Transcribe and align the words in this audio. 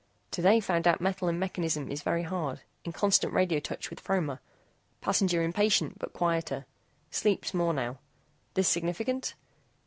TODAY 0.31 0.59
FOUND 0.61 0.87
OUT 0.87 0.99
METAL 0.99 1.27
IN 1.27 1.37
MECHANISM 1.37 1.91
IS 1.91 2.01
VERY 2.01 2.23
HARD. 2.23 2.61
IN 2.83 2.91
CONSTANT 2.91 3.31
RADIO 3.33 3.59
TOUCH 3.59 3.91
WITH 3.91 3.99
FROMER. 3.99 4.39
PASSENGER 4.99 5.43
IMPATIENT 5.43 5.99
BUT 5.99 6.13
QUIETER. 6.13 6.65
SLEEPS 7.11 7.53
MORE 7.53 7.73
NOW. 7.75 7.99
THIS 8.55 8.67
SIGNIFICANT? 8.67 9.35